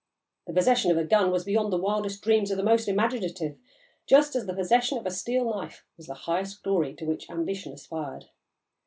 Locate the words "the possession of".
0.47-0.97, 4.47-5.05